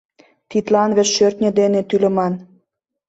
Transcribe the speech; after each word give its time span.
Тидлан 0.49 0.91
вет 0.97 1.07
шӧртньӧ 1.15 1.49
дене 1.59 1.81
тӱлыман. 1.89 2.33